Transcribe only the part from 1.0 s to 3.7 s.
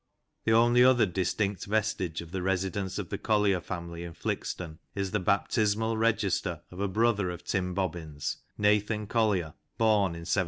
distinct vestige of the residence of the Collier